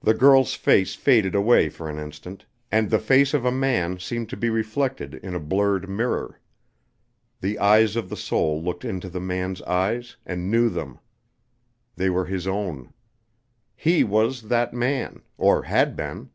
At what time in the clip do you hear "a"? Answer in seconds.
3.44-3.52, 5.36-5.38